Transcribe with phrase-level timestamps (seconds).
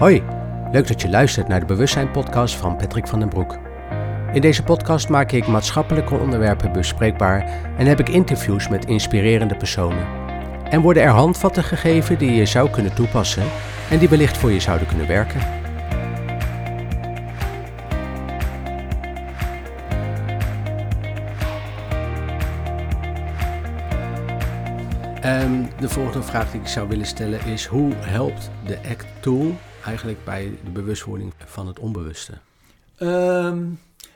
[0.00, 0.22] Hoi,
[0.72, 3.58] leuk dat je luistert naar de Bewustzijn podcast van Patrick van den Broek.
[4.32, 10.06] In deze podcast maak ik maatschappelijke onderwerpen bespreekbaar en heb ik interviews met inspirerende personen.
[10.70, 13.42] En worden er handvatten gegeven die je zou kunnen toepassen
[13.90, 15.40] en die wellicht voor je zouden kunnen werken.
[25.20, 29.56] Ehm, de volgende vraag die ik zou willen stellen is: hoe helpt de ACT tool
[29.84, 32.32] eigenlijk bij de bewustwording van het onbewuste?
[32.96, 33.64] Ehm,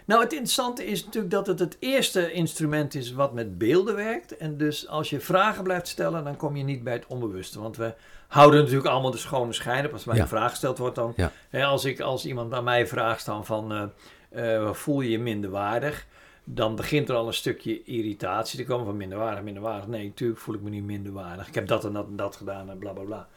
[0.04, 4.36] nou, het interessante is natuurlijk dat het het eerste instrument is wat met beelden werkt.
[4.36, 7.60] En dus als je vragen blijft stellen, dan kom je niet bij het onbewuste.
[7.60, 7.94] Want we
[8.28, 9.92] houden natuurlijk allemaal de schone schijn op.
[9.92, 10.22] Als mij Ja.
[10.22, 11.12] een vraag gesteld wordt, dan...
[11.16, 11.32] Ja.
[11.50, 13.72] Hè, als, ik, als iemand aan mij vraagt dan van...
[13.72, 16.06] eh, eh, voel je je minderwaardig?
[16.44, 19.86] Dan begint er al een stukje irritatie te komen van minderwaardig, minderwaardig.
[19.86, 21.48] Nee, natuurlijk voel ik me niet minderwaardig.
[21.48, 23.28] Ik heb dat en dat en dat gedaan en bla bla bla.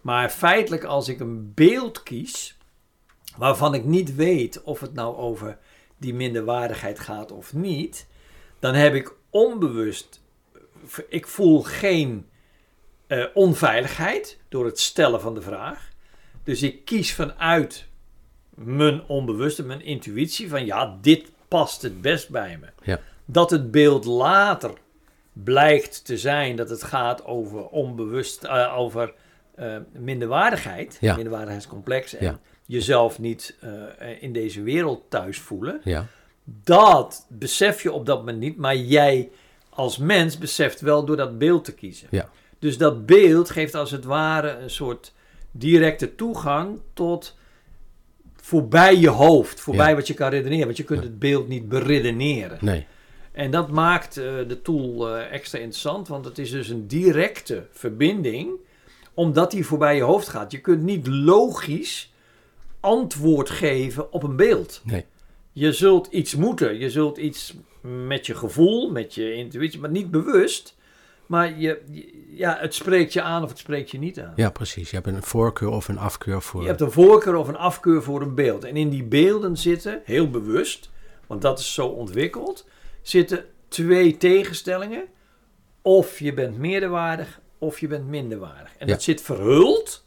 [0.00, 2.56] Maar feitelijk als ik een beeld kies...
[3.36, 5.58] waarvan ik niet weet of het nou over
[5.96, 8.06] die minderwaardigheid gaat of niet,
[8.58, 10.20] dan heb ik onbewust,
[11.08, 12.26] ik voel geen
[13.06, 15.90] eh, onveiligheid door het stellen van de vraag.
[16.44, 17.86] Dus ik kies vanuit
[18.54, 22.66] mijn onbewuste, mijn intuïtie van ja, dit past het best bij me.
[22.82, 23.00] Ja.
[23.24, 24.72] Dat het beeld later
[25.32, 29.14] blijkt te zijn dat het gaat over onbewust, eh, over
[29.54, 31.14] eh, minderwaardigheid, Ja.
[31.14, 32.38] minderwaardigheidscomplex en Ja.
[32.66, 35.80] jezelf niet eh, in deze wereld thuis voelen.
[35.84, 36.06] Ja,
[36.44, 39.30] Dat besef je op dat moment niet, maar jij
[39.70, 42.08] als mens beseft wel door dat beeld te kiezen.
[42.10, 42.28] Ja.
[42.58, 45.12] Dus dat beeld geeft als het ware een soort
[45.50, 47.36] directe toegang tot
[48.36, 50.64] voorbij je hoofd, voorbij wat je kan redeneren.
[50.64, 52.58] Want je kunt het beeld niet beredeneren.
[52.60, 52.86] nee.
[53.32, 58.50] En dat maakt eh, de tool extra interessant, want het is dus een directe verbinding,
[59.14, 60.52] omdat die voorbij je hoofd gaat.
[60.52, 62.12] Je kunt niet logisch
[62.80, 64.80] antwoord geven op een beeld.
[64.84, 65.04] Nee.
[65.52, 67.54] Je zult iets moeten, je zult iets
[68.06, 70.76] met je gevoel, met je intuïtie, maar niet bewust.
[71.26, 71.80] Maar je,
[72.34, 74.32] ja, het spreekt je aan of het spreekt je niet aan.
[74.36, 74.90] Ja, precies.
[74.90, 76.60] Je hebt een voorkeur of een afkeur voor.
[76.60, 78.64] Je hebt een voorkeur of een afkeur voor een beeld.
[78.64, 80.90] En in die beelden zitten, heel bewust,
[81.26, 82.66] want dat is zo ontwikkeld,
[83.02, 85.04] zitten twee tegenstellingen.
[85.82, 88.72] Of je bent meerderwaardig of je bent minderwaardig.
[88.78, 88.92] En Ja.
[88.92, 90.04] dat zit verhuld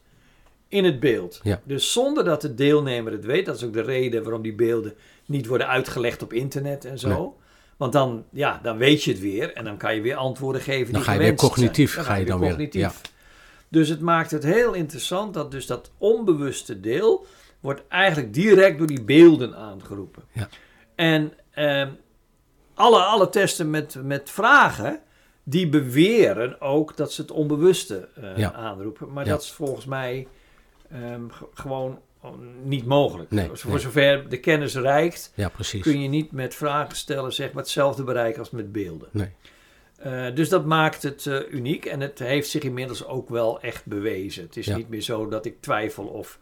[0.67, 1.39] in het beeld.
[1.43, 1.61] Ja.
[1.63, 4.93] Dus zonder dat de deelnemer het weet, dat is ook de reden waarom die beelden
[5.25, 7.07] niet worden uitgelegd op internet en zo.
[7.09, 7.29] Nee.
[7.77, 10.85] Want dan, ja, dan weet je het weer en dan kan je weer antwoorden geven
[10.93, 12.05] Dan die ga je weer cognitief, zijn.
[12.05, 13.01] ga je dan weer, cognitief.
[13.69, 17.25] Dus het maakt het heel interessant dat dus dat onbewuste deel
[17.59, 20.23] wordt eigenlijk direct door die beelden aangeroepen.
[20.31, 20.47] Ja.
[20.95, 21.89] En ehm,
[22.73, 24.99] alle, alle testen met, met vragen,
[25.47, 28.53] die beweren ook dat ze het onbewuste eh, Ja.
[28.53, 29.13] aanroepen.
[29.13, 29.31] Maar Ja.
[29.31, 30.27] dat is volgens mij
[30.91, 31.99] ehm, ge- gewoon
[32.63, 33.31] niet mogelijk.
[33.31, 33.79] Nee, voor nee.
[33.79, 35.51] zover de kennis reikt, Ja,
[35.81, 39.07] kun je niet met vragen stellen zeg maar, hetzelfde bereiken als met beelden.
[39.11, 39.29] Nee.
[39.97, 43.85] Eh, dus dat maakt het eh, uniek en het heeft zich inmiddels ook wel echt
[43.85, 44.43] bewezen.
[44.43, 46.39] Het is niet meer zo dat ik twijfel of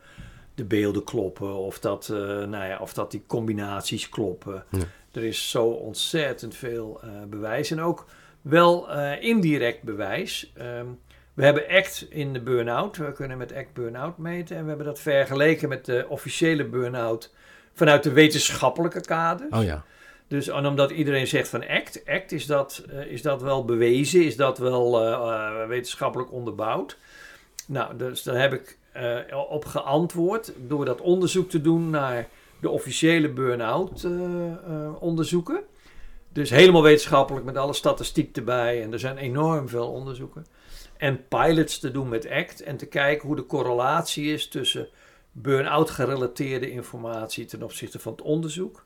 [0.55, 4.63] de beelden kloppen of dat, nou ja, of dat die combinaties kloppen.
[5.11, 6.99] Er is zo ontzettend veel
[7.29, 8.05] bewijs en ook
[8.43, 10.51] wel eh, indirect bewijs.
[10.55, 10.85] Ehm,
[11.33, 12.97] we hebben ACT in de burn-out.
[12.97, 17.33] We kunnen met ACT burn-out meten en we hebben dat vergeleken met de officiële burn-out
[17.73, 19.51] vanuit de wetenschappelijke kaders.
[19.51, 19.83] Oh ja.
[20.27, 24.25] Dus en omdat iedereen zegt van ACT, ACT is dat, eh, is dat wel bewezen,
[24.25, 26.97] is dat wel eh, wetenschappelijk onderbouwd.
[27.67, 28.77] Nou, dus daar heb ik
[29.49, 32.27] op geantwoord door dat onderzoek te doen naar
[32.59, 34.07] de officiële burn-out
[34.99, 35.63] onderzoeken.
[36.33, 40.45] Dus helemaal wetenschappelijk met alle statistiek erbij en er zijn enorm veel onderzoeken.
[40.97, 44.87] En pilots te doen met ACT en te kijken hoe de correlatie is tussen
[45.31, 48.85] burn-out gerelateerde informatie ten opzichte van het onderzoek.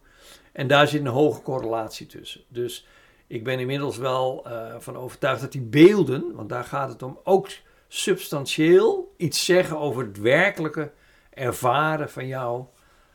[0.51, 2.41] En daar zit een hoge correlatie tussen.
[2.47, 2.87] Dus
[3.27, 7.19] ik ben inmiddels wel eh, van overtuigd dat die beelden, want daar gaat het om,
[7.23, 7.49] ook
[7.87, 10.91] substantieel iets zeggen over het werkelijke
[11.29, 12.65] ervaren van jou,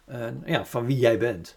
[0.04, 1.56] eh, ja, van wie jij bent.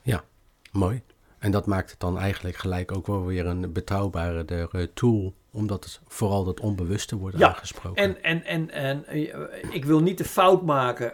[0.72, 1.02] Mooi.
[1.40, 6.00] En dat maakt het dan eigenlijk gelijk ook wel weer een betrouwbare tool, omdat het
[6.08, 8.04] vooral dat onbewuste wordt Ja, aangesproken.
[8.04, 11.14] En, en, en, en eh, ik wil niet de fout maken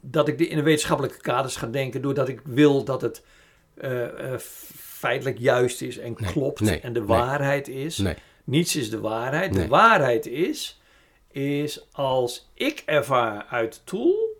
[0.00, 3.24] dat ik in de wetenschappelijke kaders ga denken, doordat ik wil dat het
[3.74, 4.38] eh, eh,
[4.76, 7.08] feitelijk juist is en Nee, klopt nee, en de nee.
[7.08, 7.98] waarheid is.
[7.98, 8.14] nee,
[8.44, 9.54] Niets is de waarheid.
[9.54, 10.80] De waarheid is,
[11.30, 14.33] is als ik ervaar uit de tool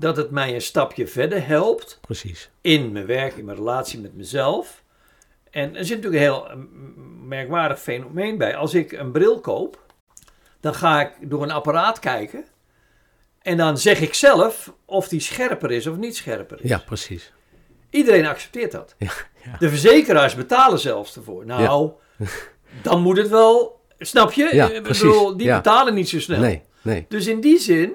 [0.00, 2.50] dat het mij een stapje verder helpt precies.
[2.60, 4.82] in mijn werk, in mijn relatie met mezelf.
[5.50, 6.56] En er zit natuurlijk een heel eh,
[7.26, 8.56] merkwaardig fenomeen bij.
[8.56, 9.84] Als ik een bril koop,
[10.60, 12.44] dan ga ik door een apparaat kijken
[13.42, 16.68] En dan zeg ik zelf of die scherper is of niet scherper is.
[16.68, 17.32] Ja, precies.
[17.90, 18.94] Iedereen accepteert dat.
[18.98, 19.12] Ja,
[19.44, 19.56] ja.
[19.58, 21.46] De verzekeraars betalen zelfs ervoor.
[21.46, 21.90] Nou,
[22.82, 24.44] dan moet het wel, snap je?
[24.44, 26.40] Ik bedoel, die betalen niet zo snel.
[26.40, 27.06] Nee, nee.
[27.08, 27.92] Dus in die zin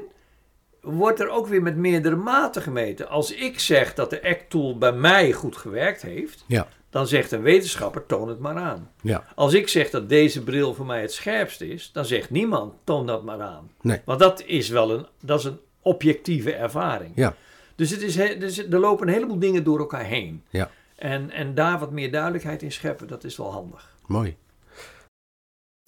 [0.86, 3.08] wordt er ook weer met meerdere maten gemeten.
[3.10, 7.42] Als ik zeg dat de ACT-tool bij mij goed gewerkt heeft, Ja, dan zegt een
[7.42, 8.92] wetenschapper, toon het maar aan.
[9.02, 9.24] ja.
[9.36, 13.06] Als ik zeg dat deze bril voor mij het scherpst is, dan zegt niemand, toon
[13.06, 13.72] dat maar aan.
[13.82, 14.02] Nee.
[14.06, 17.12] Want dat is wel een, dat is een objectieve ervaring.
[17.16, 17.36] Ja,
[17.76, 20.44] Dus, het is, he- dus er lopen een heleboel dingen door elkaar heen.
[20.50, 20.70] ja.
[20.96, 23.96] En, en daar wat meer duidelijkheid in scheppen, dat is wel handig.
[24.06, 24.36] Mooi.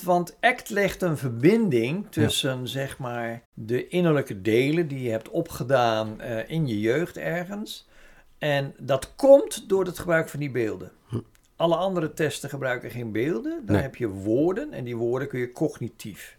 [0.04, 6.22] Want ACT legt een verbinding tussen zeg maar de innerlijke delen die je hebt opgedaan
[6.22, 7.88] eh, in je jeugd ergens.
[8.38, 10.92] En dat komt door het gebruik van die beelden.
[11.08, 11.20] Hm.
[11.56, 13.62] Alle andere testen gebruiken geen beelden.
[13.66, 13.84] Dan Nee.
[13.84, 16.37] heb je woorden en die woorden kun je cognitief.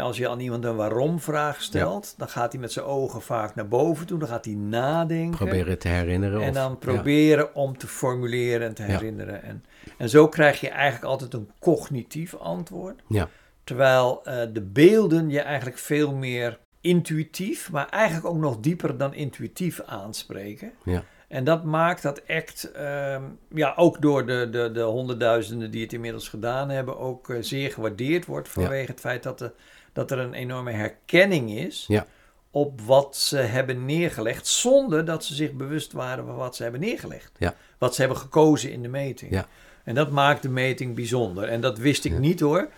[0.00, 3.68] Als je aan iemand een waarom-vraag stelt, dan gaat hij met zijn ogen vaak naar
[3.68, 4.18] boven toe.
[4.18, 5.36] Dan gaat hij nadenken.
[5.38, 6.42] Proberen te herinneren.
[6.42, 6.76] En of- dan ja.
[6.76, 8.88] proberen om te formuleren en te Ja.
[8.88, 9.42] herinneren.
[9.42, 9.64] En,
[9.98, 13.00] en zo krijg je eigenlijk altijd een cognitief antwoord.
[13.08, 13.28] Ja,
[13.64, 19.14] Terwijl eh, de beelden je eigenlijk veel meer intuïtief, maar eigenlijk ook nog dieper dan
[19.14, 20.72] intuïtief aanspreken.
[20.84, 23.22] ja, En dat maakt dat ACT, ehm,
[23.54, 27.70] ja, ook door de, de, de honderdduizenden die het inmiddels gedaan hebben, ook eh, zeer
[27.72, 29.52] gewaardeerd wordt vanwege het feit dat, de,
[29.92, 32.06] dat er een enorme herkenning is Ja.
[32.50, 36.80] op wat ze hebben neergelegd, zonder dat ze zich bewust waren van wat ze hebben
[36.80, 37.32] neergelegd.
[37.38, 37.54] Ja.
[37.78, 39.32] Wat ze hebben gekozen in de meting.
[39.32, 39.46] Ja.
[39.84, 41.44] En dat maakt de meting bijzonder.
[41.48, 42.68] En dat wist ik niet hoor.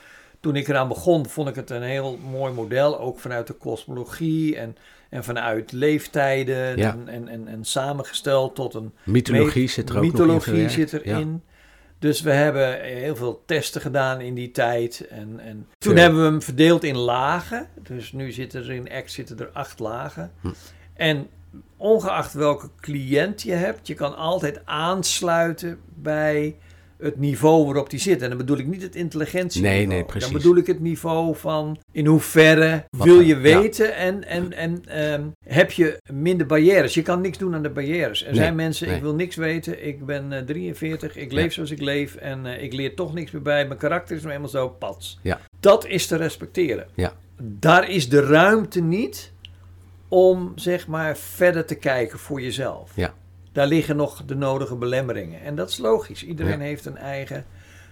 [0.40, 4.56] Toen ik eraan begon, vond ik het een heel mooi model, ook vanuit de kosmologie
[4.56, 4.76] en,
[5.12, 6.92] en vanuit leeftijden Ja.
[6.92, 10.52] en, en, en, en samengesteld tot een mythologie zit er ook mythologie nog in.
[10.68, 10.90] verwerkt.
[10.90, 10.98] zit Ja.
[11.14, 11.42] erin.
[11.98, 15.06] Dus we hebben heel veel testen gedaan in die tijd.
[15.10, 17.68] En, en toen hebben we hem verdeeld in lagen.
[17.82, 20.32] Dus nu zitten er in ACT zitten er acht lagen.
[20.40, 20.48] Hm.
[20.94, 21.26] En
[21.76, 26.56] ongeacht welke cliënt je hebt, je kan altijd aansluiten bij
[27.02, 28.22] het niveau waarop die zit.
[28.22, 29.78] En dan bedoel ik niet het intelligentieniveau.
[29.78, 30.30] Nee, nee, precies.
[30.30, 33.26] Dan bedoel ik het niveau van in hoeverre Wat wil dan?
[33.26, 33.40] je Ja.
[33.40, 36.94] weten en, en, en ehm, heb je minder barrières.
[36.94, 38.20] Je kan niks doen aan de barrières.
[38.24, 38.96] Er Nee, zijn mensen, nee.
[38.96, 41.36] ik wil niks weten, ik ben eh, 43, ik Ja.
[41.36, 43.66] leef zoals ik leef en eh, ik leer toch niks meer bij.
[43.66, 45.18] Mijn karakter is nou eenmaal zo pats.
[45.22, 45.40] Ja.
[45.60, 46.86] Dat is te respecteren.
[46.94, 47.12] Ja.
[47.42, 49.32] Daar is de ruimte niet
[50.08, 52.90] om zeg maar verder te kijken voor jezelf.
[52.94, 53.14] Ja.
[53.52, 55.40] Daar liggen nog de nodige belemmeringen.
[55.42, 56.24] En dat is logisch.
[56.24, 56.64] Iedereen Ja.
[56.64, 57.44] heeft een eigen,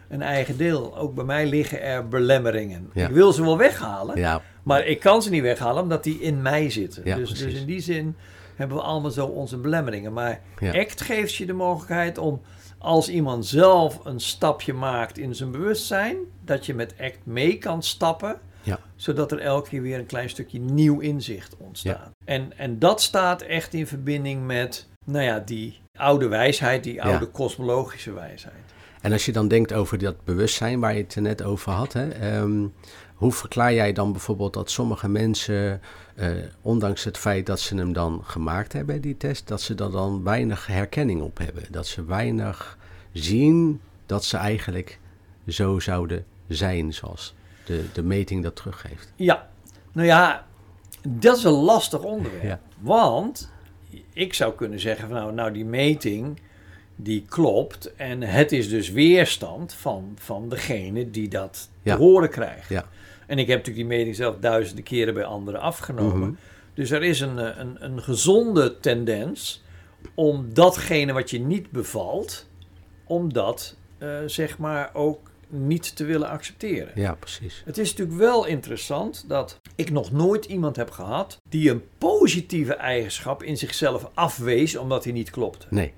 [0.08, 0.96] een eigen deel.
[0.98, 2.90] Ook bij mij liggen er belemmeringen.
[2.94, 3.06] Ja.
[3.08, 6.42] Ik wil ze wel weghalen, Ja, maar ik kan ze niet weghalen omdat die in
[6.42, 7.04] mij zitten.
[7.04, 8.16] Dus, dus in die zin
[8.56, 10.12] hebben we allemaal zo onze belemmeringen.
[10.12, 10.40] Maar.
[10.62, 12.40] ACT geeft je de mogelijkheid om
[12.78, 17.82] als iemand zelf een stapje maakt in zijn bewustzijn, dat je met ACT mee kan
[17.82, 18.78] stappen, Ja.
[18.96, 22.10] zodat er elke keer weer een klein stukje nieuw inzicht ontstaat.
[22.24, 27.26] En, en dat staat echt in verbinding met, nou ja, die oude wijsheid, die oude
[27.26, 28.54] kosmologische wijsheid.
[29.00, 32.08] En als je dan denkt over dat bewustzijn waar je het net over had, hè,
[32.08, 32.66] ehm,
[33.14, 35.80] hoe verklaar jij dan bijvoorbeeld dat sommige mensen,
[36.14, 36.28] eh,
[36.60, 40.22] ondanks het feit dat ze hem dan gemaakt hebben, die test, dat ze er dan
[40.22, 41.62] weinig herkenning op hebben?
[41.70, 42.78] Dat ze weinig
[43.12, 44.98] zien dat ze eigenlijk
[45.48, 47.34] zo zouden zijn zoals
[47.64, 49.12] de, de meting dat teruggeeft.
[49.16, 49.48] Ja,
[49.92, 50.46] nou ja,
[51.08, 52.42] dat is een lastig onderwerp.
[52.42, 52.60] Ja.
[52.78, 53.50] Want
[54.20, 56.40] ik zou kunnen zeggen van nou, nou die meting
[56.96, 61.94] die klopt en het is dus weerstand van, van degene die dat Ja.
[61.96, 62.68] te horen krijgt.
[62.68, 62.84] Ja.
[63.26, 66.18] En ik heb natuurlijk die meting zelf duizenden keren bij anderen afgenomen.
[66.28, 66.32] Mhm.
[66.74, 69.62] Dus er is een, eh, een, een gezonde tendens
[70.14, 72.46] om datgene wat je niet bevalt,
[73.04, 76.92] om dat eh, zeg maar ook niet te willen accepteren.
[76.94, 77.62] Ja, precies.
[77.64, 82.74] Het is natuurlijk wel interessant dat ik nog nooit iemand heb gehad die een positieve
[82.74, 85.66] eigenschap in zichzelf afwees omdat hij niet klopte.
[85.70, 85.92] Nee,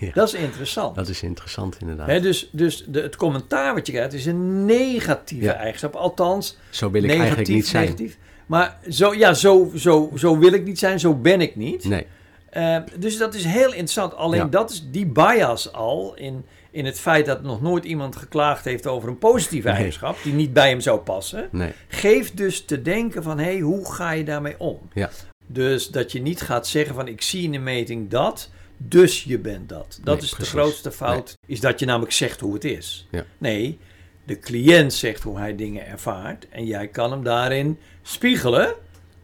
[0.14, 0.94] Dat is interessant.
[0.94, 2.22] dat is interessant inderdaad.
[2.22, 5.54] Dus dus de, het commentaar wat je krijgt is een negatieve Ja.
[5.54, 5.94] eigenschap.
[5.94, 7.84] Althans, Zo wil ik negatief, eigenlijk niet zijn.
[7.84, 8.18] negatief.
[8.46, 11.84] Maar zo, ja, zo, zo, zo wil ik niet zijn, zo ben ik niet.
[11.84, 12.06] Nee,
[12.50, 14.14] Eh, dus dat is heel interessant.
[14.14, 14.46] Alleen Ja.
[14.46, 16.44] dat is die bias al in,
[16.76, 19.76] in het feit dat nog nooit iemand geklaagd heeft over een positieve Nee.
[19.76, 21.48] eigenschap die niet bij hem zou passen.
[21.52, 21.72] nee.
[21.88, 24.78] Geeft dus te denken van, hé, hey, hoe ga je daarmee om?
[24.94, 25.10] Ja.
[25.46, 29.38] Dus dat je niet gaat zeggen van, ik zie in de meting dat, dus je
[29.38, 29.98] bent dat.
[30.02, 30.52] Dat Nee, is precies.
[30.52, 33.06] de grootste fout, is dat je namelijk zegt hoe het is.
[33.10, 33.24] Ja.
[33.38, 33.78] Nee,
[34.24, 38.74] de cliënt zegt hoe hij dingen ervaart en jij kan hem daarin spiegelen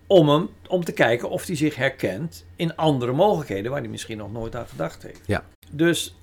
[0.07, 4.19] om, hem, om te kijken of hij zich herkent in andere mogelijkheden waar hij misschien
[4.19, 5.21] nog nooit aan gedacht heeft.
[5.27, 5.45] Ja.
[5.71, 6.15] Dus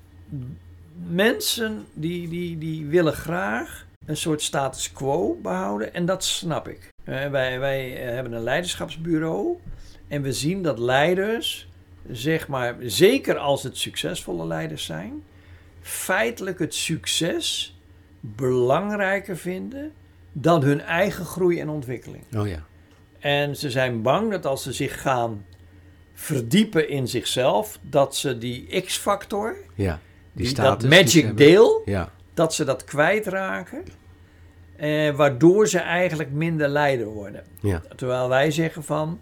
[1.08, 6.90] mensen die, die, die willen graag een soort status quo behouden en dat snap ik.
[7.04, 9.58] Eh, wij, wij eh, hebben een leiderschapsbureau
[10.08, 11.68] en we zien dat leiders,
[12.12, 15.24] zeg maar, zeker als het succesvolle leiders zijn,
[15.82, 17.78] feitelijk het succes
[18.20, 19.92] belangrijker vinden
[20.32, 22.24] dan hun eigen groei en ontwikkeling.
[22.38, 22.64] Oh ja.
[23.20, 25.46] En ze zijn bang dat als ze zich gaan
[26.14, 30.00] verdiepen in zichzelf, dat ze die X-factor, Ja.
[30.34, 31.36] Die, status dat ze magic hebben.
[31.46, 32.10] deel, Ja.
[32.34, 33.84] dat ze dat kwijtraken.
[34.76, 37.44] Eh, waardoor ze eigenlijk minder leider worden.
[37.60, 37.82] Ja.
[37.96, 39.20] Terwijl wij zeggen van,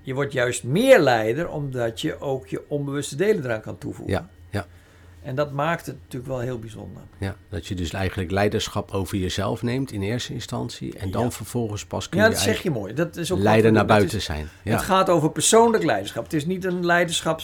[0.00, 4.14] je wordt juist meer leider omdat je ook je onbewuste delen eraan kan toevoegen.
[4.14, 4.28] Ja.
[4.50, 4.66] Ja.
[5.22, 7.02] En dat maakt het natuurlijk wel heel bijzonder.
[7.18, 10.98] Ja, dat je dus eigenlijk leiderschap over jezelf neemt in eerste instantie.
[10.98, 11.30] En dan Ja.
[11.30, 12.94] vervolgens pas kun Ja, je dat zeg je mooi.
[12.94, 14.40] Dat is ook leider naar buiten is- zijn.
[14.62, 14.78] Het Ja.
[14.78, 16.24] gaat over persoonlijk leiderschap.
[16.24, 17.40] Het is niet een leiderschap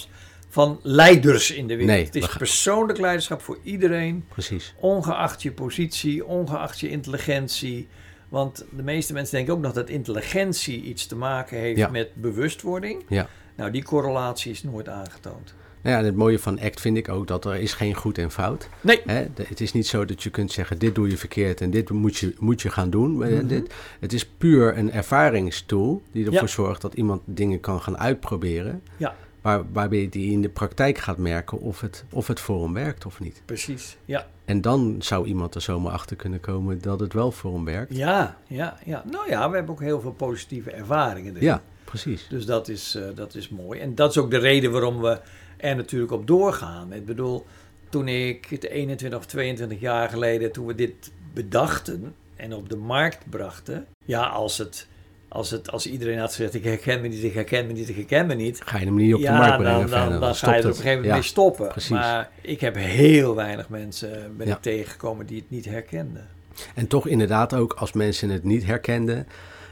[0.49, 1.97] van leiders in de wereld.
[1.97, 4.75] Nee, het is gaan- persoonlijk leiderschap voor iedereen, Precies.
[4.81, 7.88] ongeacht je positie, ongeacht je intelligentie.
[8.28, 11.88] Want de meeste mensen denken ook nog dat intelligentie iets te maken heeft Ja.
[11.88, 13.02] met bewustwording.
[13.09, 13.28] Ja.
[13.57, 15.55] Nou, die correlatie is nooit aangetoond.
[15.83, 18.19] Nou ja, en het mooie van ACT vind ik ook dat er is geen goed
[18.19, 18.69] en fout.
[18.81, 19.00] Nee.
[19.07, 19.26] Hè?
[19.49, 22.17] Het is niet zo dat je kunt zeggen, dit doe je verkeerd en dit moet
[22.17, 23.17] je, moet je gaan doen.
[23.17, 23.47] Maar Mhm.
[23.47, 26.47] dit, het is puur een ervaringstool die ervoor Ja.
[26.47, 28.83] zorgt dat iemand dingen kan gaan uitproberen.
[28.97, 29.17] Ja.
[29.49, 33.07] Waar, waarbij die in de praktijk gaat merken of het, of het voor hem werkt
[33.07, 33.43] of niet.
[33.45, 33.97] Precies.
[34.05, 34.26] Ja.
[34.45, 37.97] En dan zou iemand er zomaar achter kunnen komen dat het wel voor hem werkt.
[37.97, 39.02] Ja, ja, ja.
[39.11, 41.47] Nou ja, we hebben ook heel veel positieve ervaringen erin.
[41.47, 42.26] Ja, precies.
[42.28, 43.81] Dus dat is, eh, dat is mooi.
[43.81, 45.21] En dat is ook de reden waarom we
[45.57, 46.93] er natuurlijk op doorgaan.
[46.93, 47.47] Ik bedoel,
[47.88, 52.76] toen ik het 21 of 22 jaar geleden, toen we dit bedachten en op de
[52.76, 53.87] markt brachten.
[54.05, 54.88] Ja, als, het,
[55.29, 57.97] als, het, als iedereen had gezegd, ik herken me niet, ik herken me niet, ik
[57.97, 58.61] herken me niet.
[58.65, 60.65] Ga je hem niet op de ja, markt brengen dan, dan, dan ga je er
[60.65, 61.69] op een gegeven moment mee stoppen.
[61.69, 61.91] precies.
[61.91, 64.55] Maar ik heb heel weinig mensen ben Ja.
[64.55, 66.29] ik tegengekomen die het niet herkenden.
[66.75, 69.27] En toch inderdaad ook als mensen het niet herkenden.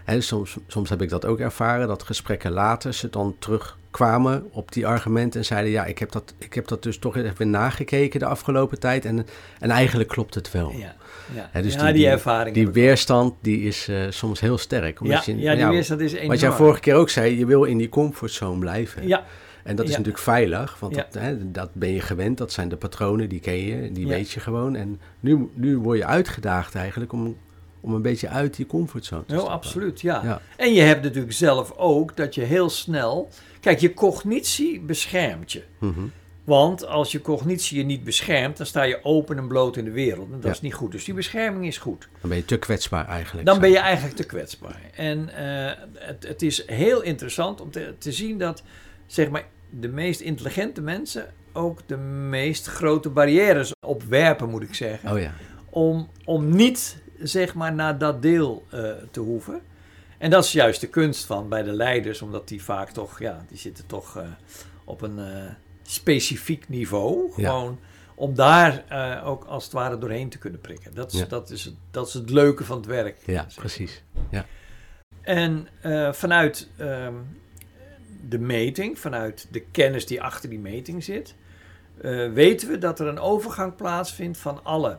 [0.06, 4.72] Hè, soms, soms heb ik dat ook ervaren, dat gesprekken later ze dan terugkwamen op
[4.72, 8.20] die argumenten en zeiden: Ja, ik heb dat, ik heb dat dus toch even nagekeken
[8.20, 9.04] de afgelopen tijd.
[9.04, 9.26] En,
[9.58, 10.72] en eigenlijk klopt het wel.
[10.72, 10.94] Ja,
[11.62, 12.54] dus ja die- die, ervaring.
[12.54, 15.00] Die weerstand die is eh, soms heel sterk.
[15.00, 16.28] Omdat ja, je, ja, die weerstand is enorm.
[16.28, 19.06] Wat jij vorige keer ook zei, je wil in die comfortzone blijven.
[19.08, 19.24] Ja,
[19.62, 19.96] En dat is Ja.
[19.96, 21.06] natuurlijk veilig, want Ja.
[21.10, 22.38] dat, hè, dat ben je gewend.
[22.38, 24.12] Dat zijn de patronen, die ken je, die Ja.
[24.12, 24.76] weet je gewoon.
[24.76, 27.36] En nu, nu word je uitgedaagd eigenlijk om,
[27.86, 29.52] om een beetje uit die comfortzone te stappen.
[29.54, 30.20] absoluut, ja.
[30.24, 30.40] Ja.
[30.56, 33.28] En je hebt natuurlijk zelf ook dat je heel snel...
[33.60, 35.62] Kijk, je cognitie beschermt je.
[35.78, 36.00] Mhm.
[36.44, 39.90] Want als je cognitie je niet beschermt, dan sta je open en bloot in de
[39.90, 40.26] wereld.
[40.26, 40.50] En dat Ja.
[40.50, 40.92] is niet goed.
[40.92, 42.08] Dus die bescherming is goed.
[42.20, 43.46] Dan ben je te kwetsbaar eigenlijk.
[43.46, 43.60] Dan zo.
[43.60, 44.80] ben je eigenlijk te kwetsbaar.
[44.94, 48.62] En eh, het, het is heel interessant om te, te zien dat
[49.06, 55.12] zeg maar, de meest intelligente mensen ook de meest grote barrières opwerpen, moet ik zeggen.
[55.12, 55.34] Oh ja,
[55.70, 59.60] Om, om niet zeg maar, naar dat deel eh, te hoeven.
[60.18, 63.44] En dat is juist de kunst van bij de leiders, omdat die vaak toch, ja,
[63.48, 64.22] die zitten toch eh,
[64.84, 65.50] op een eh,
[65.82, 67.32] specifiek niveau.
[67.36, 67.50] Ja.
[67.50, 67.78] Gewoon
[68.14, 68.84] om daar
[69.24, 70.94] ook als het ware doorheen te kunnen prikken.
[70.94, 71.26] Dat is, Ja.
[71.26, 73.18] dat is, het, dat is het leuke van het werk.
[73.26, 73.58] ja zeg.
[73.58, 74.02] precies.
[75.20, 77.14] En eh, vanuit ehm,
[78.28, 81.34] de meting, vanuit de kennis die achter die meting zit,
[82.32, 84.96] weten we dat er een overgang plaatsvindt van alle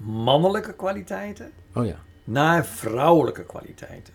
[0.00, 4.14] mannelijke kwaliteiten Oh ja, naar vrouwelijke kwaliteiten.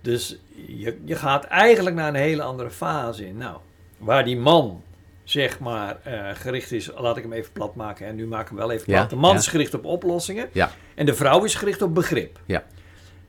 [0.00, 3.36] Dus je, je gaat eigenlijk naar een hele andere fase in.
[3.36, 3.56] Nou,
[3.98, 4.82] waar die man,
[5.24, 8.06] zeg maar, eh, gericht is, laat ik hem even plat maken.
[8.06, 9.10] En nu maak ik hem wel even Ja, plat.
[9.10, 9.38] De man ja.
[9.38, 10.48] is gericht op oplossingen.
[10.94, 12.40] En de vrouw is gericht op begrip.
[12.46, 12.64] Ja.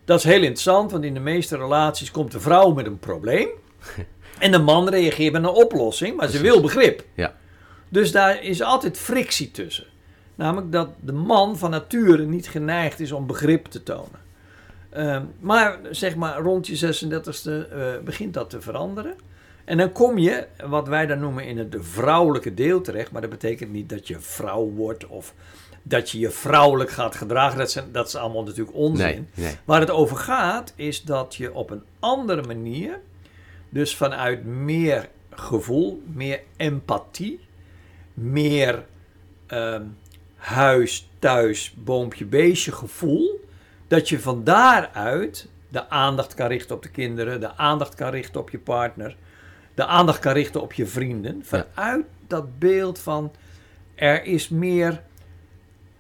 [0.05, 3.47] Dat is heel interessant, want in de meeste relaties komt de vrouw met een probleem.
[4.39, 7.03] en de man reageert met een oplossing, maar ze wil begrip.
[7.13, 7.35] Ja.
[7.89, 9.85] Dus daar is altijd frictie tussen.
[10.39, 14.19] Namelijk dat de man van nature niet geneigd is om begrip te tonen.
[14.89, 19.15] Ehm, maar zeg maar rond je 36e eh, begint dat te veranderen.
[19.65, 23.11] En dan kom je, wat wij dan noemen, in het vrouwelijke deel terecht.
[23.11, 25.33] Maar dat betekent niet dat je vrouw wordt of
[25.83, 27.57] dat je je vrouwelijk gaat gedragen.
[27.57, 29.05] Dat, zijn, dat is allemaal natuurlijk onzin.
[29.05, 29.55] nee, nee.
[29.65, 32.99] Waar het over gaat, is dat je op een andere manier,
[33.69, 37.39] dus vanuit meer gevoel, meer empathie,
[38.13, 38.85] meer
[39.47, 39.83] ehm,
[40.39, 43.45] huis, thuis, boompje, beestje gevoel,
[43.87, 48.41] dat je van daaruit de aandacht kan richten op de kinderen, de aandacht kan richten
[48.41, 49.15] op je partner,
[49.73, 51.41] de aandacht kan richten op je vrienden.
[51.45, 53.31] Vanuit dat beeld van
[53.95, 55.01] er is meer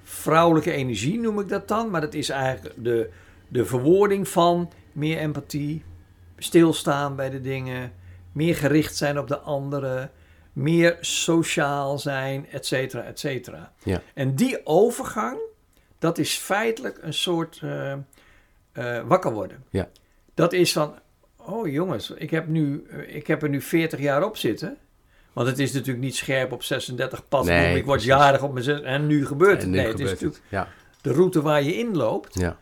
[0.03, 1.89] vrouwelijke energie, noem ik dat dan.
[1.89, 3.09] Maar dat is eigenlijk de,
[3.47, 5.83] de verwoording van meer empathie,
[6.37, 7.91] stilstaan bij de dingen,
[8.31, 10.11] meer gericht zijn op de anderen,
[10.61, 13.71] meer sociaal zijn, et cetera, et cetera.
[13.83, 14.01] Ja.
[14.13, 15.37] En die overgang,
[15.99, 17.99] dat is feitelijk een soort eh, eh,
[19.07, 19.63] wakker worden.
[19.69, 19.89] Ja.
[20.33, 20.93] Dat is van,
[21.37, 24.77] oh jongens, ik heb, nu, eh, ik heb er nu 40 jaar op zitten.
[25.33, 27.45] Want het is natuurlijk niet scherp op 36 pas.
[27.45, 28.05] Nee, ik word precies.
[28.19, 29.61] jarig op mijn zes en nu gebeurt het.
[29.63, 30.67] En nu nee, het is gebeurt natuurlijk Ja,
[31.01, 32.33] de route waar je inloopt.
[32.39, 32.57] ja,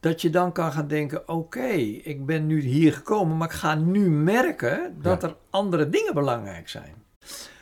[0.00, 1.68] Dat je dan kan gaan denken, oké,
[2.02, 5.28] ik ben nu hier gekomen, maar ik ga nu merken dat Ja.
[5.28, 6.94] er andere dingen belangrijk zijn.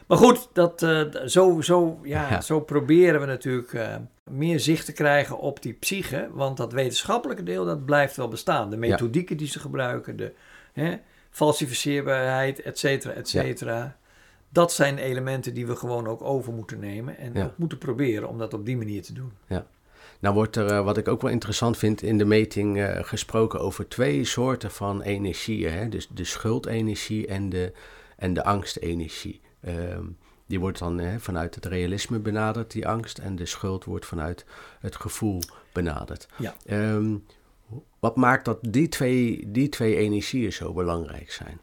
[0.07, 2.41] Maar goed, dat, eh, zo, zo, ja, Ja.
[2.41, 3.97] zo proberen we natuurlijk eh,
[4.31, 6.29] meer zicht te krijgen op die psyche.
[6.33, 8.71] Want dat wetenschappelijke deel, dat blijft wel bestaan.
[8.71, 10.33] De methodieken die ze gebruiken, de
[10.73, 10.97] hè,
[11.31, 13.97] falsificeerbaarheid, et cetera, et cetera.
[14.49, 17.19] Dat zijn elementen die we gewoon ook over moeten nemen.
[17.19, 17.45] En Ja.
[17.45, 19.33] ook moeten proberen om dat op die manier te doen.
[20.21, 23.89] Nou wordt er, eh, wat ik ook wel interessant vind, in de meting gesproken over
[23.89, 25.73] twee soorten van energieën.
[25.73, 25.89] Hè?
[25.89, 27.73] Dus de schuldenergie en de,
[28.17, 29.41] en de angstenergie.
[29.61, 30.05] Ehm,
[30.47, 33.19] die wordt dan hè, vanuit het realisme benaderd, die angst.
[33.19, 34.45] En de schuld wordt vanuit
[34.81, 36.29] het gevoel benaderd.
[36.37, 36.55] Ja.
[36.67, 37.17] Ehm,
[37.99, 41.61] wat maakt dat die twee, die twee energieën zo belangrijk zijn?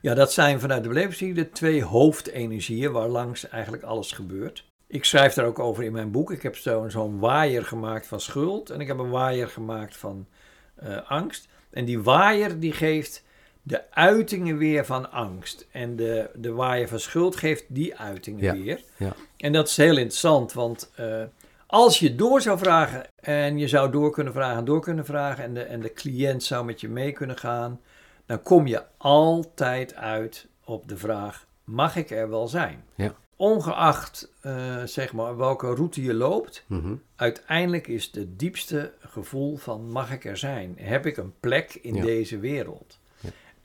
[0.00, 4.64] Ja, dat zijn vanuit de beleving de twee hoofdenergieën waar langs eigenlijk alles gebeurt.
[4.86, 6.30] Ik schrijf daar ook over in mijn boek.
[6.30, 10.26] Ik heb zo- zo'n waaier gemaakt van schuld en ik heb een waaier gemaakt van
[10.74, 11.48] eh, angst.
[11.70, 13.24] En die waaier die geeft
[13.62, 15.66] de uitingen weer van angst.
[15.72, 18.82] En de, de waaier van schuld geeft die uitingen Ja, weer.
[18.96, 19.12] ja.
[19.36, 21.22] En dat is heel interessant, want eh,
[21.66, 25.44] als je door zou vragen en je zou door kunnen vragen en door kunnen vragen
[25.44, 27.80] en de, en de cliënt zou met je mee kunnen gaan,
[28.26, 32.84] dan kom je altijd uit op de vraag: mag ik er wel zijn?
[32.94, 33.14] Ja.
[33.36, 36.94] Ongeacht eh, zeg maar welke route je loopt, Mhm.
[37.16, 40.74] uiteindelijk is het diepste gevoel van mag ik er zijn?
[40.78, 42.98] Heb ik een plek in deze wereld?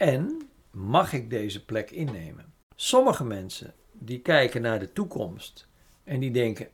[0.04, 0.42] En
[0.72, 2.54] mag ik deze plek innemen?
[2.76, 5.68] Sommige mensen die kijken naar de toekomst
[6.04, 6.68] en die denken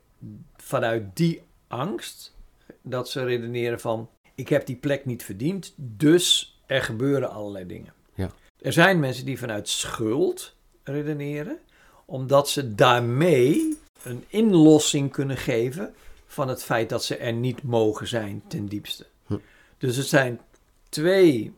[0.56, 2.36] vanuit die angst
[2.82, 7.92] dat ze redeneren van ik heb die plek niet verdiend, dus er gebeuren allerlei dingen.
[8.14, 8.30] Ja.
[8.58, 11.58] Er zijn mensen die vanuit schuld redeneren,
[12.04, 15.94] omdat ze daarmee een inlossing kunnen geven
[16.26, 19.06] van het feit dat ze er niet mogen zijn ten diepste.
[19.26, 19.38] Hm.
[19.78, 20.40] Dus het zijn
[20.88, 21.52] twee,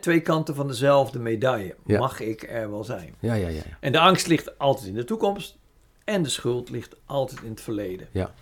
[0.00, 1.74] twee kanten van dezelfde medaille.
[1.86, 1.98] Ja.
[1.98, 3.14] Mag ik er wel zijn?
[3.20, 3.62] Ja, ja, ja.
[3.80, 5.56] En de angst ligt altijd in de toekomst
[6.04, 8.08] en de schuld ligt altijd in het verleden.
[8.12, 8.34] Ja.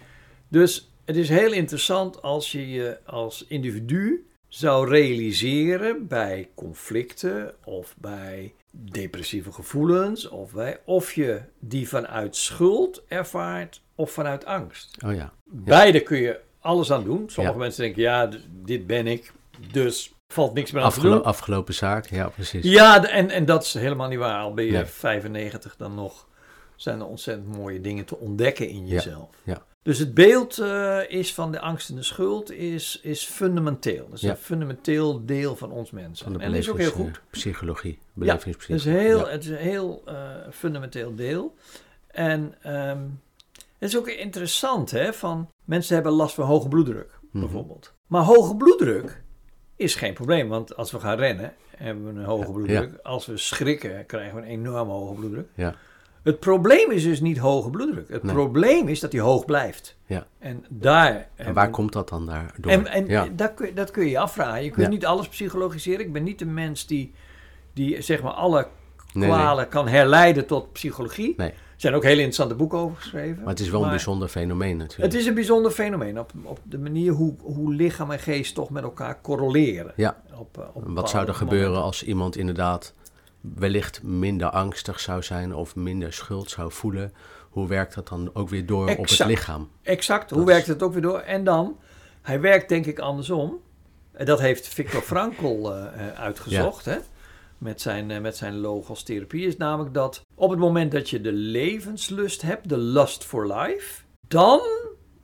[0.48, 7.94] Dus het is heel interessant als je je als individu zou realiseren bij conflicten of
[7.98, 14.96] bij depressieve gevoelens of bij of je die vanuit schuld ervaart of vanuit angst.
[15.06, 15.32] Oh ja.
[15.44, 17.30] Beide kun je alles aan doen.
[17.30, 17.62] Sommige Ja.
[17.62, 18.28] mensen denken ja,
[18.64, 19.32] dit ben ik,
[19.72, 21.24] dus valt niks meer aan te Afgelo- doen.
[21.24, 22.64] afgelopen zaak, ja, precies.
[22.64, 24.40] Ja, de- en, en dat is helemaal niet waar.
[24.40, 24.84] Al ben je Nee.
[24.84, 26.26] 95 dan nog,
[26.76, 29.28] zijn er ontzettend mooie dingen te ontdekken in Ja, jezelf.
[29.44, 29.62] ja.
[29.82, 34.04] Dus het beeld eh, is van de angst en de schuld is, is fundamenteel.
[34.08, 34.30] Dat is Ja.
[34.30, 36.24] een fundamenteel deel van ons mensen.
[36.24, 37.04] Van de en dat is ook heel goed.
[37.04, 37.92] belevingspsychologie.
[37.92, 38.92] Het Belevingspsychologie.
[38.92, 39.28] is, heel, Ja.
[39.32, 40.14] het is een heel eh,
[40.50, 41.54] fundamenteel deel.
[42.06, 42.98] En ehm,
[43.78, 47.40] het is ook interessant, hè, van mensen hebben last van hoge bloeddruk, Mhm.
[47.44, 47.92] bijvoorbeeld.
[48.06, 49.22] Maar hoge bloeddruk
[49.76, 52.90] is geen probleem, want als we gaan rennen, hebben we een hoge bloeddruk.
[53.02, 55.46] Als we schrikken, krijgen we een enorm hoge bloeddruk.
[55.54, 55.74] Ja.
[56.22, 58.08] Het probleem is dus niet hoge bloeddruk.
[58.08, 58.34] Het Nee.
[58.34, 59.96] probleem is dat die hoog blijft.
[60.06, 60.26] Ja.
[60.38, 61.28] En daar...
[61.34, 62.72] En waar we- komt dat dan daar door?
[62.72, 63.26] en, en ja.
[63.32, 64.64] dat, kun, dat kun je je afvragen.
[64.64, 64.92] Je kunt Ja.
[64.92, 66.00] niet alles psychologiseren.
[66.00, 67.12] Ik ben niet de mens die,
[67.72, 68.66] die zeg maar alle
[69.12, 71.34] Nee, kwalen kan herleiden tot psychologie.
[71.36, 71.52] Nee.
[71.76, 73.38] Er zijn ook hele interessante boeken over geschreven.
[73.38, 75.12] Maar het is wel een bijzonder fenomeen natuurlijk.
[75.12, 78.70] Het is een bijzonder fenomeen op, op de manier hoe, hoe lichaam en geest toch
[78.70, 79.92] met elkaar correleren.
[79.96, 80.22] Ja.
[80.34, 81.86] Op, eh, op Wat zou er gebeuren momenten.
[81.86, 82.94] als iemand inderdaad
[83.40, 87.12] wellicht minder angstig zou zijn of minder schuld zou voelen?
[87.50, 89.68] Hoe werkt dat dan ook weer door op het lichaam?
[89.82, 91.18] Exact, hoe werkt het ook weer door?
[91.18, 91.76] En dan,
[92.22, 93.60] hij werkt denk ik andersom.
[94.12, 96.96] En Dat heeft Viktor Frankl eh, eh, uitgezocht, hè?
[97.58, 99.46] Met zijn, eh, met zijn logos-therapie.
[99.46, 104.02] Is namelijk dat op het moment dat je de levenslust hebt, de lust for life,
[104.28, 104.60] dan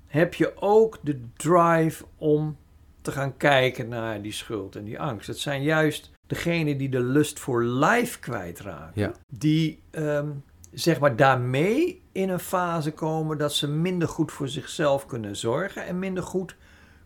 [0.06, 2.56] heb je ook de drive om
[3.00, 5.26] te gaan kijken naar die schuld en die angst.
[5.26, 9.12] Het zijn juist degenen die de lust for life kwijtraken, Ja.
[9.28, 10.28] die ehm,
[10.72, 15.86] zeg maar daarmee in een fase komen dat ze minder goed voor zichzelf kunnen zorgen
[15.86, 16.56] en minder goed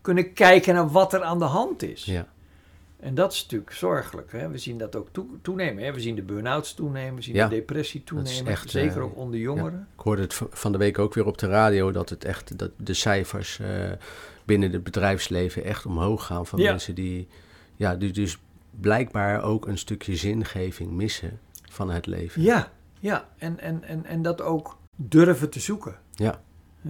[0.01, 2.05] kunnen kijken naar wat er aan de hand is.
[2.05, 2.27] Ja.
[3.07, 4.33] En dat is natuurlijk zorgelijk.
[4.33, 4.49] Hè?
[4.49, 5.85] We zien dat ook toe- toenemen.
[5.85, 5.93] Hè?
[5.93, 9.17] We zien de burn-outs toenemen, we zien Ja, de depressie toenemen, echt, zeker eh, ook
[9.17, 9.89] onder jongeren.
[9.97, 12.71] Ik hoorde het van de week ook weer op de radio dat het echt dat
[12.77, 13.69] de cijfers eh,
[14.45, 16.71] binnen het bedrijfsleven echt omhoog gaan van Ja.
[16.71, 17.29] mensen die,
[17.77, 18.39] ja, die dus
[18.81, 21.39] blijkbaar ook een stukje zingeving missen
[21.71, 22.43] van het leven.
[22.43, 23.29] Ja, ja.
[23.39, 25.97] En, en, en, en dat ook durven te zoeken.
[26.15, 26.41] Ja.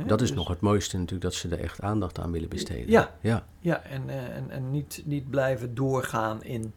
[0.07, 2.91] Dat is Dus- nog het mooiste natuurlijk, dat ze er echt aandacht aan willen besteden.
[2.91, 3.15] Ja.
[3.21, 6.73] Ja, Ja, en, eh, en, en niet, niet blijven doorgaan in,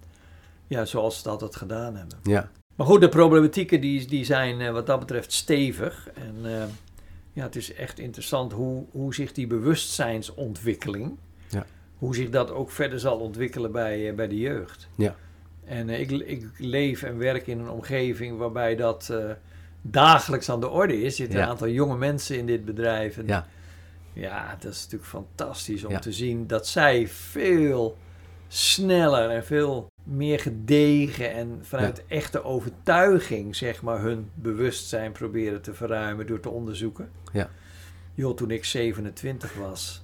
[0.68, 2.18] ja, zoals ze het altijd gedaan hebben.
[2.24, 6.10] ja, Maar goed, de problematieken die, die zijn eh, wat dat betreft stevig.
[6.14, 6.64] En eh,
[7.34, 11.18] ja, het is echt interessant hoe, hoe zich die bewustzijnsontwikkeling,
[11.50, 11.66] Ja.
[11.98, 14.88] hoe zich dat ook verder zal ontwikkelen bij, bij de jeugd.
[14.96, 15.16] Ja.
[15.66, 19.14] En ik, ik leef en werk in een omgeving waarbij dat
[19.92, 21.04] dagelijks aan de orde is.
[21.06, 21.44] Er zitten Ja.
[21.44, 23.18] een aantal jonge mensen in dit bedrijf.
[23.18, 23.48] En ja,
[24.14, 26.00] ja, dat is natuurlijk fantastisch om Ja.
[26.00, 27.98] te zien dat zij veel
[28.48, 35.74] sneller en veel meer gedegen en vanuit echte overtuiging, zeg maar, hun bewustzijn proberen te
[35.74, 37.10] verruimen door te onderzoeken.
[37.34, 37.50] Ja.
[38.14, 40.02] Joh, toen ik 27 was,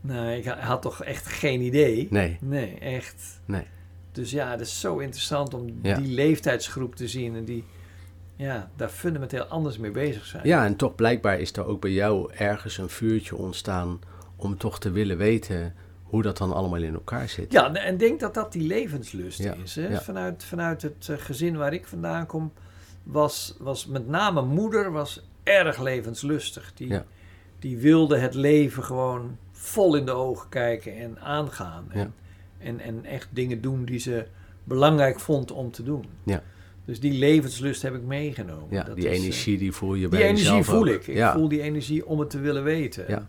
[0.00, 2.06] nou, ik ha- had toch echt geen idee.
[2.10, 3.40] nee, Nee, echt.
[3.44, 3.66] nee.
[4.12, 5.96] Dus ja, het is zo interessant om Ja.
[5.96, 7.64] die leeftijdsgroep te zien en die
[8.40, 10.46] ja, daar fundamenteel anders mee bezig zijn.
[10.46, 14.00] Ja, en toch blijkbaar is er ook bij jou ergens een vuurtje ontstaan
[14.36, 17.52] om toch te willen weten hoe dat dan allemaal in elkaar zit.
[17.52, 19.74] Ja, en denk dat dat die levenslust Ja, is.
[19.74, 19.88] Hè?
[19.88, 20.00] ja.
[20.00, 22.52] Vanuit, vanuit het eh, gezin waar ik vandaan kom,
[23.02, 26.72] was, was met name moeder was erg levenslustig.
[26.74, 27.04] Die, Ja.
[27.58, 31.86] die wilde het leven gewoon vol in de ogen kijken en aangaan.
[31.92, 32.12] En,
[32.58, 34.26] en, en echt dingen doen die ze
[34.64, 36.04] belangrijk vond om te doen.
[36.24, 36.42] Ja.
[36.84, 38.66] Dus die levenslust heb ik meegenomen.
[38.70, 40.86] Ja, Dat die is, eh, energie die voel je bij die energie jezelf voel ook.
[40.94, 41.06] ik.
[41.06, 41.32] Ik ja.
[41.32, 43.04] voel die energie om het te willen weten.
[43.08, 43.28] Ja.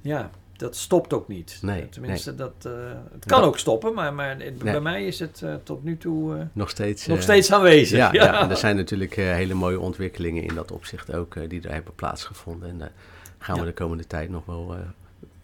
[0.00, 1.58] Ja, dat stopt ook niet.
[1.62, 2.72] Nee, Tenminste, dat, eh,
[3.12, 4.72] het kan Dat- ook stoppen, maar, maar het- Nee.
[4.72, 7.06] bij mij is het eh, tot nu toe nog steeds.
[7.06, 7.98] nog steeds aanwezig.
[7.98, 8.40] Ja, ja.
[8.42, 12.68] en er zijn natuurlijk hele mooie ontwikkelingen in dat opzicht ook die er hebben plaatsgevonden.
[12.68, 12.92] En daar
[13.38, 14.76] gaan we de komende tijd nog wel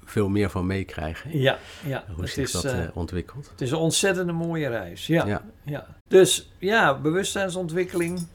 [0.07, 1.38] veel meer van meekrijgen.
[1.38, 2.05] ja, ja.
[2.14, 3.49] Hoe zich is, dat eh, ontwikkelt.
[3.51, 5.07] het is een ontzettende mooie reis.
[5.07, 5.42] Ja, ja.
[5.62, 5.87] Ja.
[6.09, 8.27] Dus ja, bewustzijnsontwikkeling.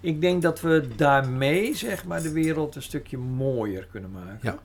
[0.00, 4.38] Ik denk dat we daarmee zeg maar, de wereld een stukje mooier kunnen maken.
[4.42, 4.58] Ja.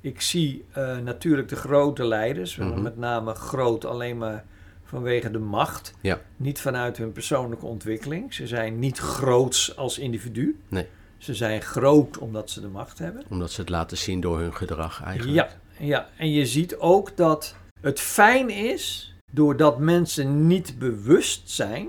[0.00, 2.82] Ik zie eh, natuurlijk de grote leiders, Mhm.
[2.82, 4.44] met name groot alleen maar
[4.84, 5.94] vanwege de macht.
[6.00, 6.20] Ja.
[6.36, 8.34] Niet vanuit hun persoonlijke ontwikkeling.
[8.34, 10.60] Ze zijn niet groots als individu.
[10.68, 10.86] Nee.
[11.18, 13.22] Ze zijn groot omdat ze de macht hebben.
[13.28, 15.36] Omdat ze het laten zien door hun gedrag eigenlijk.
[15.36, 21.88] Ja, ja, en je ziet ook dat het fijn is, doordat mensen niet bewust zijn,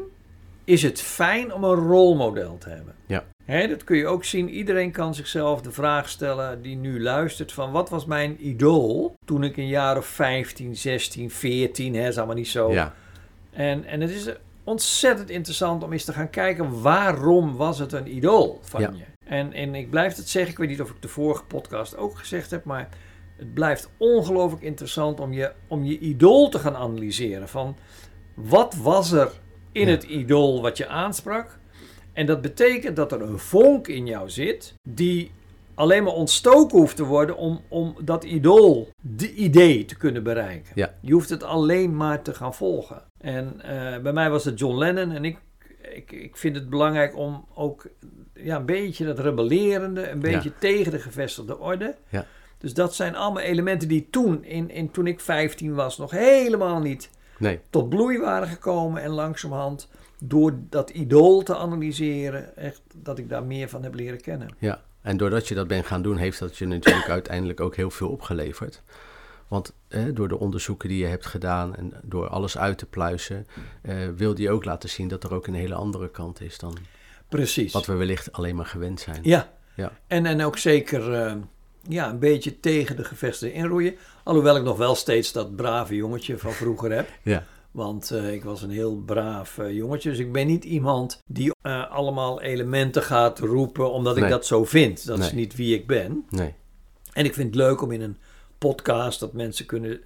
[0.64, 2.96] is het fijn om een rolmodel te hebben.
[3.06, 3.24] Ja.
[3.46, 4.50] Hè, dat kun je ook zien.
[4.50, 9.44] Iedereen kan zichzelf de vraag stellen die nu luistert van wat was mijn idool toen
[9.44, 12.72] ik een jaar of 15, 16, 14, hè, is allemaal niet zo.
[12.72, 12.94] Ja,
[13.52, 14.30] En, en het is
[14.64, 18.92] ontzettend interessant om eens te gaan kijken waarom was het een idool van Ja.
[18.96, 19.04] je.
[19.26, 22.18] En, en ik blijf het zeggen, ik weet niet of ik de vorige podcast ook
[22.18, 22.90] gezegd heb, maar
[23.44, 27.50] het blijft ongelooflijk interessant om je, om je idool te gaan analyseren.
[27.50, 27.76] Van
[28.34, 29.32] wat was er
[29.72, 29.92] in Ja.
[29.92, 31.58] het idool wat je aansprak?
[32.14, 35.32] En dat betekent dat er een vonk in jou zit die
[35.76, 40.72] alleen maar ontstoken hoeft te worden om, om dat idool, de idee te kunnen bereiken.
[40.76, 40.94] Ja.
[41.02, 43.04] Je hoeft het alleen maar te gaan volgen.
[43.18, 45.38] En eh, bij mij was het John Lennon en ik,
[45.94, 47.88] ik, ik vind het belangrijk om ook
[48.34, 51.96] ja, een beetje dat rebellerende, een beetje tegen de gevestigde orde.
[52.10, 52.26] Ja.
[52.64, 56.80] Dus dat zijn allemaal elementen die toen, in, in, toen ik 15 was, nog helemaal
[56.80, 59.02] niet nee, tot bloei waren gekomen.
[59.02, 59.88] En langzamerhand,
[60.20, 64.50] door dat idool te analyseren, echt dat ik daar meer van heb leren kennen.
[64.60, 64.82] ja.
[65.02, 68.10] En doordat je dat bent gaan doen, heeft dat je natuurlijk uiteindelijk ook heel veel
[68.10, 68.82] opgeleverd.
[69.48, 73.48] Want eh, door de onderzoeken die je hebt gedaan en door alles uit te pluizen,
[73.82, 76.78] eh, wilde je ook laten zien dat er ook een hele andere kant is dan
[77.30, 77.74] Precies.
[77.74, 79.20] wat we wellicht alleen maar gewend zijn.
[79.24, 79.52] Ja.
[79.76, 79.92] Ja.
[80.08, 81.36] En, en ook zeker eh,
[81.90, 83.96] ja, een beetje tegen de gevestigde inroeien.
[84.24, 87.10] Alhoewel ik nog wel steeds dat brave jongetje van vroeger heb.
[87.24, 87.44] Ja.
[87.72, 90.10] Want eh, ik was een heel braaf eh, jongetje.
[90.10, 94.66] Dus ik ben niet iemand die eh, allemaal elementen gaat roepen omdat ik dat zo
[94.66, 95.06] vind.
[95.06, 96.26] Dat is niet wie ik ben.
[96.30, 96.54] Nee,
[97.14, 98.18] En ik vind het leuk om in een
[98.58, 100.02] podcast dat mensen kunnen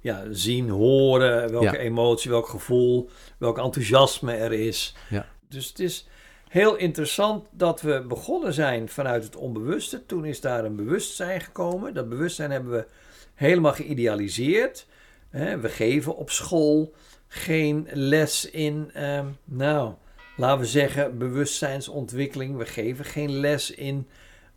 [0.00, 1.76] ja, zien, horen welke Ja.
[1.76, 4.94] emotie, welk gevoel, welk enthousiasme er is.
[5.10, 5.26] Ja.
[5.48, 6.06] Dus het is
[6.50, 10.06] heel interessant dat we begonnen zijn vanuit het onbewuste.
[10.06, 11.94] Toen is daar een bewustzijn gekomen.
[11.94, 12.86] Dat bewustzijn hebben we
[13.34, 14.86] helemaal geïdealiseerd.
[15.30, 16.94] We geven op school
[17.28, 19.94] geen les in, ehm, nou,
[20.36, 22.56] laten we zeggen, bewustzijnsontwikkeling.
[22.56, 24.08] We geven geen les in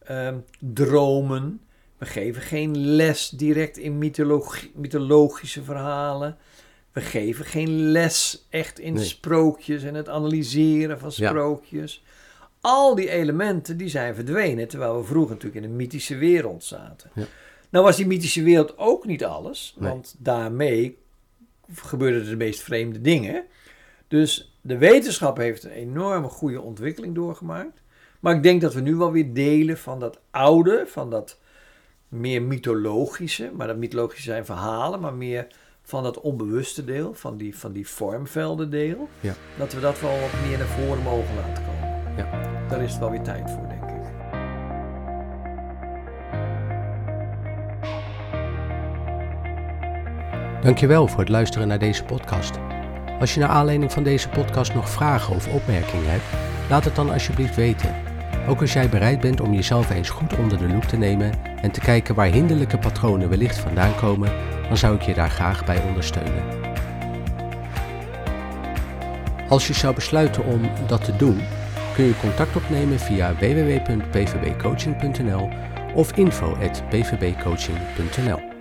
[0.03, 1.62] ehm, dromen.
[1.97, 3.97] We geven geen les direct in
[4.75, 6.38] mythologische verhalen.
[6.93, 9.03] We geven geen les echt in Nee.
[9.03, 11.29] sprookjes en het analyseren van Ja.
[11.29, 12.03] sprookjes.
[12.62, 17.10] Al die elementen die zijn verdwenen, terwijl we vroeger natuurlijk in een mythische wereld zaten.
[17.13, 17.23] Ja.
[17.69, 19.89] Nou was die mythische wereld ook niet alles, Nee.
[19.89, 20.97] want daarmee
[21.73, 23.43] gebeurden de meest vreemde dingen.
[24.08, 27.82] Dus de wetenschap heeft een enorme goede ontwikkeling doorgemaakt.
[28.19, 31.39] Maar ik denk dat we nu wel weer delen van dat oude, van dat
[32.08, 35.47] meer mythologische, maar dat mythologische zijn verhalen, maar meer
[35.84, 39.34] van dat onbewuste deel, van die, van die vormvelden deel, Ja.
[39.58, 42.15] dat we dat wel wat meer naar voren mogen laten komen.
[42.17, 42.30] Ja.
[42.69, 44.02] Daar is het wel weer tijd voor, denk ik.
[50.62, 52.52] Dankjewel voor het luisteren naar deze podcast.
[53.19, 56.24] Als je naar aanleiding van deze podcast nog vragen of opmerkingen hebt,
[56.69, 57.96] laat het dan alsjeblieft weten.
[58.48, 61.72] Ook als jij bereid bent om jezelf eens goed onder de loep te nemen en
[61.72, 64.32] te kijken waar hinderlijke patronen wellicht vandaan komen,
[64.73, 66.43] dan zou ik je daar graag bij ondersteunen.
[69.49, 71.41] Als je zou besluiten om dat te doen,
[71.95, 75.49] kun je contact opnemen via www.pvbcoaching.nl
[75.93, 78.52] of info@pvbcoaching.nl.